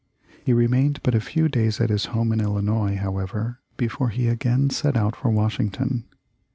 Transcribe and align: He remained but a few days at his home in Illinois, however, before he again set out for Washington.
He 0.43 0.51
remained 0.51 0.99
but 1.03 1.13
a 1.13 1.19
few 1.21 1.47
days 1.47 1.79
at 1.79 1.91
his 1.91 2.05
home 2.05 2.31
in 2.31 2.41
Illinois, 2.41 2.95
however, 2.95 3.59
before 3.77 4.09
he 4.09 4.29
again 4.29 4.71
set 4.71 4.97
out 4.97 5.15
for 5.15 5.29
Washington. 5.29 6.05